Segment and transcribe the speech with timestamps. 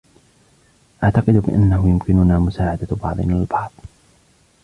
[1.03, 3.71] اعتقد بأنه يمكننا مساعدة بعضنا البعض.